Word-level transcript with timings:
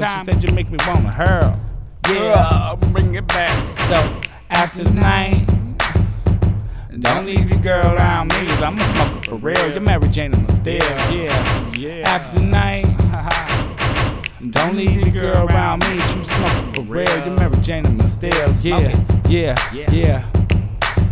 She 0.00 0.24
said 0.24 0.42
you 0.42 0.54
make 0.54 0.70
me 0.70 0.78
wanna 0.86 1.12
hurl. 1.12 1.60
Yeah, 2.08 2.74
bring 2.90 3.14
it 3.14 3.26
back. 3.28 3.50
So 3.88 4.20
after 4.48 4.84
the 4.84 4.94
night. 4.94 5.46
Don't 6.98 7.24
leave 7.24 7.48
your 7.48 7.60
girl 7.60 7.94
around 7.94 8.28
me, 8.32 8.40
i 8.40 8.64
I'm 8.64 8.76
a 8.76 8.80
smoker 8.80 9.30
for 9.30 9.36
real. 9.36 9.70
You're 9.70 9.80
Mary 9.80 10.08
Jane 10.08 10.34
and 10.34 10.50
still, 10.50 10.74
yeah. 11.14 11.72
yeah. 11.78 12.02
After 12.06 12.40
the 12.40 12.44
night, 12.44 12.84
don't 14.50 14.76
leave 14.76 15.00
your 15.00 15.10
girl 15.10 15.46
around 15.46 15.82
me. 15.88 15.94
You 15.94 16.00
smoking 16.00 16.72
for 16.74 16.82
real. 16.82 17.26
You're 17.26 17.36
Mary 17.36 17.56
Jane 17.62 17.86
and 17.86 18.04
still, 18.04 18.52
yeah, 18.60 19.24
yeah, 19.28 19.56
yeah. 19.72 20.39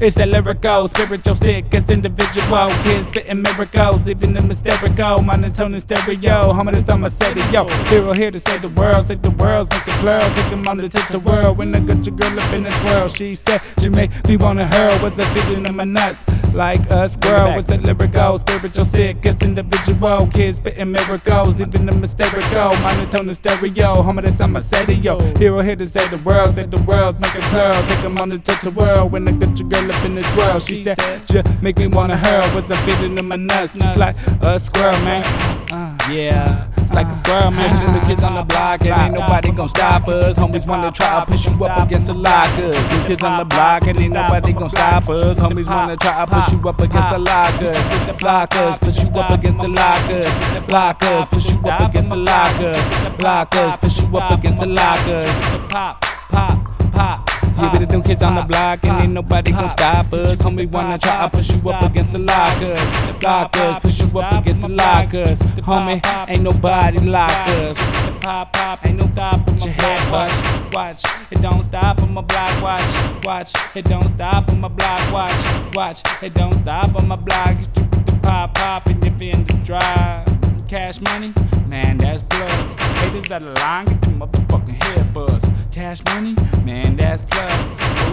It's 0.00 0.14
that 0.14 0.28
lyrical, 0.28 0.86
spiritual, 0.86 1.34
sick, 1.34 1.64
sickest 1.64 1.90
individual. 1.90 2.70
Kids 2.84 3.08
spitting 3.08 3.42
miracles, 3.42 4.06
leaving 4.06 4.32
them 4.32 4.48
hysterical. 4.48 5.20
Monotone 5.22 5.80
stereo, 5.80 6.50
of 6.50 6.66
the 6.66 6.84
summer 6.86 7.10
city, 7.10 7.40
yo. 7.52 7.66
Hero 7.90 8.12
here 8.12 8.30
to 8.30 8.38
save 8.38 8.62
the 8.62 8.68
world, 8.68 9.06
save 9.06 9.22
the 9.22 9.30
world, 9.30 9.66
make 9.72 9.84
the 9.84 9.92
plural. 9.98 10.30
Take 10.34 10.50
them 10.50 10.68
on 10.68 10.76
to 10.76 10.88
touch 10.88 11.08
the 11.08 11.18
world. 11.18 11.58
When 11.58 11.74
I 11.74 11.80
got 11.80 12.06
your 12.06 12.14
girl 12.14 12.38
up 12.38 12.52
in 12.52 12.62
the 12.62 12.70
twirl, 12.70 13.08
she 13.08 13.34
said 13.34 13.60
she 13.80 13.88
made 13.88 14.12
me 14.28 14.36
wanna 14.36 14.68
hurl 14.68 15.02
with 15.02 15.16
the 15.16 15.26
feeling 15.26 15.66
in 15.66 15.74
my 15.74 15.82
nuts. 15.82 16.37
Like 16.54 16.90
us, 16.90 17.16
girl, 17.16 17.54
with 17.54 17.66
the 17.66 17.78
lyrical, 17.78 18.38
spiritual, 18.40 18.84
sickest 18.86 19.42
individual. 19.42 20.26
Kids 20.28 20.58
spitting 20.58 20.90
miracles, 20.90 21.54
leaving 21.56 21.86
them 21.86 22.00
hysterical. 22.00 22.76
Monotone 22.82 23.34
stereo, 23.34 24.02
home 24.02 24.18
of 24.18 24.24
the 24.24 24.32
summer 24.32 24.60
yo. 24.92 25.20
Hero 25.36 25.60
here 25.60 25.76
to 25.76 25.86
save 25.86 26.10
the 26.10 26.18
world, 26.18 26.54
save 26.54 26.70
the 26.70 26.82
world, 26.82 27.20
make 27.20 27.34
it 27.34 27.42
plural. 27.42 27.80
Take 27.84 28.02
them 28.02 28.18
on 28.18 28.30
to 28.30 28.38
touch 28.38 28.62
the 28.62 28.70
world. 28.70 29.12
When 29.12 29.28
I 29.28 29.32
got 29.32 29.58
your 29.58 29.68
girl 29.68 29.92
up 29.92 30.04
in 30.04 30.14
this 30.16 30.36
world. 30.36 30.62
She 30.62 30.76
said, 30.76 30.98
just 31.26 31.62
make 31.62 31.78
me 31.78 31.86
wanna 31.86 32.16
hurl. 32.16 32.54
Was 32.54 32.68
a 32.70 32.76
feeling 32.78 33.16
in 33.18 33.28
my 33.28 33.36
nuts, 33.36 33.74
just 33.74 33.96
like 33.96 34.16
a 34.40 34.58
squirrel, 34.58 34.98
man. 35.04 35.22
Uh, 35.70 35.96
yeah, 36.10 36.66
it's 36.78 36.94
like 36.94 37.06
a 37.06 37.18
squirrel, 37.18 37.50
man. 37.50 37.94
New 37.94 38.00
kids 38.08 38.22
on 38.22 38.34
the 38.34 38.42
block, 38.42 38.80
and 38.80 38.90
ain't 38.90 39.14
nobody 39.14 39.52
gonna 39.52 39.68
stop 39.68 40.08
us. 40.08 40.36
Homies 40.36 40.66
wanna 40.66 40.90
try 40.90 41.20
to 41.20 41.30
push 41.30 41.46
you 41.46 41.64
up 41.64 41.86
against 41.86 42.06
the 42.06 42.14
lockers. 42.14 42.76
New 42.90 43.06
kids 43.06 43.22
on 43.22 43.38
the 43.38 43.44
block, 43.44 43.86
and 43.86 44.00
ain't 44.00 44.14
nobody 44.14 44.52
gonna 44.52 44.70
stop 44.70 45.08
us. 45.08 45.38
Homies 45.38 45.66
wanna 45.66 45.96
try 45.96 46.24
to 46.24 46.30
push 46.40 46.52
you 46.52 46.68
up 46.68 46.80
against 46.80 47.10
the 47.10 47.18
lockers. 47.18 47.76
Blockers, 48.20 48.80
push 48.80 48.98
you 48.98 49.20
up 49.20 49.30
against 49.30 49.60
the 49.60 49.68
lockers. 49.68 50.26
Blockers, 50.68 51.30
push 51.30 51.46
you 51.50 51.68
up 51.68 51.90
against 51.90 52.08
the 52.10 52.16
lockers. 52.16 52.76
Blockers, 53.18 53.80
push 53.80 54.00
you 54.00 54.16
up 54.16 54.38
against 54.38 54.60
the 54.60 54.66
lockers. 54.66 55.30
Pop, 55.68 56.00
pop, 56.28 56.92
pop. 56.92 57.30
Yeah, 57.58 57.72
we 57.72 57.84
the 57.84 57.86
new 57.86 58.02
kids 58.02 58.22
on 58.22 58.36
the 58.36 58.42
block, 58.42 58.84
and 58.84 59.02
ain't 59.02 59.12
nobody 59.12 59.50
gonna 59.50 59.68
stop 59.68 60.12
us. 60.12 60.38
Homie 60.38 60.70
wanna 60.70 60.98
try 60.98 61.28
to 61.28 61.36
push 61.36 61.50
you 61.50 61.70
up 61.70 61.82
against 61.90 62.12
the 62.12 62.18
lockers. 62.18 63.22
Lockers, 63.22 63.76
push 63.80 64.00
you 64.00 64.18
up 64.20 64.42
against 64.42 64.62
the 64.62 64.68
lockers. 64.68 65.38
Homie, 65.38 66.00
ain't 66.28 66.42
nobody 66.42 66.98
lock 67.00 67.30
us. 67.30 68.07
Pop, 68.20 68.52
pop, 68.52 68.84
ain't 68.84 68.98
no 68.98 69.06
stop 69.06 69.48
on 69.48 69.58
my 69.58 69.68
head, 69.68 70.12
watch, 70.12 70.72
watch. 70.74 71.02
It 71.30 71.40
don't 71.40 71.62
stop 71.64 72.02
on 72.02 72.12
my 72.12 72.20
block, 72.20 72.62
watch, 72.62 73.24
watch. 73.24 73.52
It 73.74 73.84
don't 73.84 74.08
stop 74.10 74.48
on 74.48 74.60
my 74.60 74.68
block, 74.68 75.12
watch, 75.12 75.74
watch. 75.74 76.02
It 76.22 76.34
don't 76.34 76.54
stop 76.54 76.94
on 76.96 77.08
my 77.08 77.16
block. 77.16 77.54
You 77.58 77.66
with 77.82 78.06
the 78.06 78.18
pop, 78.22 78.54
pop, 78.54 78.86
and 78.86 79.04
you 79.04 79.10
feel 79.12 79.36
the 79.36 79.54
drive. 79.64 80.26
Cash 80.68 81.00
money, 81.00 81.32
man, 81.68 81.98
that's 81.98 82.22
blood. 82.24 82.50
Haters 82.98 83.30
out 83.30 83.42
of 83.42 83.56
line, 83.58 83.86
get 83.86 84.00
the 84.02 84.08
motherfucking 84.08 84.82
head 84.84 85.14
buzz. 85.14 85.44
Cash 85.72 86.04
money, 86.06 86.34
man, 86.64 86.96
that's 86.96 87.22
plus. 87.22 87.52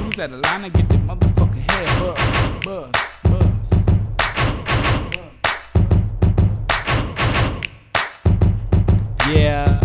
Who's 0.04 0.20
at 0.20 0.30
the 0.30 0.38
line 0.38 0.62
get 0.72 0.88
the 0.88 0.96
motherfucking 0.96 1.70
head 1.72 2.00
buzz, 2.00 2.66
buzz. 2.66 2.92
Yeah. 9.28 9.85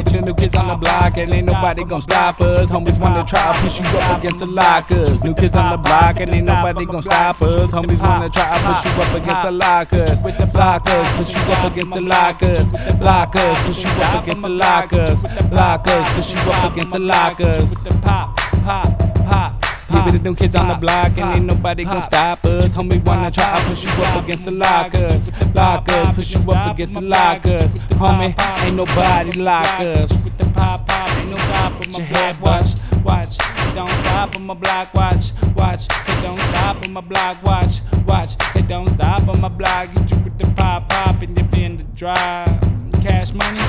Yeah, 0.00 0.12
we 0.12 0.18
the 0.18 0.26
new 0.26 0.34
kids 0.34 0.56
on 0.56 0.68
the 0.68 0.76
block, 0.76 1.18
and 1.18 1.30
ain't 1.30 1.46
nobody 1.46 1.84
gonna 1.84 2.00
stop 2.00 2.40
us. 2.40 2.70
Homies 2.70 2.98
wanna 2.98 3.24
try 3.24 3.52
to 3.52 3.60
push 3.60 3.80
you 3.80 3.98
up 3.98 4.18
against 4.18 4.38
the 4.38 4.46
lockers. 4.46 5.22
New 5.22 5.34
kids 5.34 5.54
on 5.54 5.72
the 5.72 5.76
block, 5.76 6.20
and 6.20 6.30
ain't 6.30 6.46
nobody 6.46 6.86
gonna 6.86 7.02
stop 7.02 7.42
us. 7.42 7.70
Homies 7.70 8.00
wanna 8.00 8.30
try 8.30 8.56
to 8.56 8.64
push 8.64 8.84
you 8.84 9.02
up 9.02 9.22
against 9.22 9.42
the 9.42 9.50
lockers. 9.50 10.22
With 10.22 10.38
the 10.38 10.46
blockers, 10.46 11.16
push 11.16 11.30
you 11.34 11.52
up 11.52 11.72
against 11.72 11.92
the 11.92 12.00
lockers. 12.00 12.66
Blockers, 13.02 13.56
push 13.66 13.84
you 13.84 13.90
up 13.90 14.22
against 14.22 14.42
the 14.42 14.48
lockers. 14.48 15.18
Blockers, 15.52 16.04
push 16.14 16.32
you 16.32 16.50
up 16.50 16.72
against 16.72 16.92
the 16.92 16.98
lockers. 16.98 17.70
With 17.70 17.84
the 17.84 17.94
pop, 18.00 18.36
pop, 18.64 18.98
pop. 19.26 19.59
Yeah, 19.90 20.04
we 20.04 20.12
the 20.12 20.18
new 20.20 20.36
kids 20.36 20.54
on 20.54 20.68
the 20.68 20.74
block, 20.74 21.18
and 21.18 21.36
ain't 21.36 21.46
nobody 21.46 21.84
gonna 21.84 22.02
stop 22.02 22.44
us. 22.44 22.68
Homie 22.68 23.04
wanna 23.04 23.30
try 23.30 23.58
to 23.58 23.68
push 23.68 23.82
you 23.82 23.90
up 24.04 24.24
against 24.24 24.44
the 24.44 24.52
lockers. 24.52 25.54
Lockers, 25.54 26.14
push 26.14 26.34
you 26.34 26.52
up 26.52 26.74
against 26.74 26.94
the 26.94 27.00
lockers. 27.00 27.74
Homie, 27.98 28.34
ain't 28.64 28.76
nobody 28.76 29.32
lock 29.32 29.66
us. 29.80 30.12
With 30.22 30.38
the 30.38 30.44
pop 30.52 30.86
pop, 30.86 31.10
ain't 31.18 31.30
no 31.30 31.36
stop 31.36 31.72
on 31.72 31.92
my 31.92 32.00
head. 32.00 32.40
Watch, 32.40 32.66
watch. 33.04 33.34
It 33.34 33.74
don't 33.74 33.90
stop 33.90 34.36
on 34.36 34.46
my 34.46 34.54
block. 34.54 34.94
Watch, 34.94 35.32
watch. 35.56 35.84
It 35.86 36.22
don't 36.22 36.38
stop 36.38 36.84
on 36.84 36.92
my 36.92 37.00
block. 37.00 37.42
Watch, 37.42 37.80
watch. 38.06 38.36
It 38.54 38.68
don't 38.68 38.90
stop 38.90 39.26
on 39.26 39.40
my 39.40 39.48
block. 39.48 39.92
Get 39.92 40.10
you 40.12 40.18
with 40.18 40.38
the 40.38 40.46
pop 40.54 40.88
pop, 40.88 41.20
and 41.20 41.36
you 41.36 41.64
in 41.64 41.78
the 41.78 41.84
drive. 41.94 42.60
Cash 43.02 43.32
money, 43.32 43.60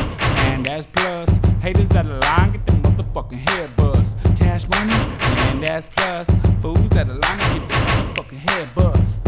and 0.51 0.65
that's 0.65 0.85
plus. 0.85 1.29
Haters 1.61 1.89
that 1.89 2.05
line, 2.05 2.51
get 2.51 2.65
the 2.67 2.73
motherfucking 2.73 3.49
head 3.49 3.75
buzz. 3.75 4.15
Cash 4.51 4.67
money 4.67 4.91
and 4.91 5.63
that's 5.63 5.87
plus. 5.95 6.27
Fools 6.61 6.89
that 6.89 7.07
align 7.07 7.39
keep 7.53 7.65
their 7.69 8.13
fucking 8.15 8.39
head 8.39 8.67
bust. 8.75 9.20